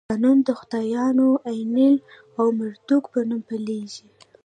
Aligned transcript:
قانون 0.09 0.37
د 0.47 0.49
خدایانو 0.59 1.09
آنو، 1.09 1.29
اینلیل 1.49 1.95
او 2.39 2.45
مردوک 2.59 3.03
په 3.13 3.19
نوم 3.29 3.41
پیلېږي. 3.49 4.05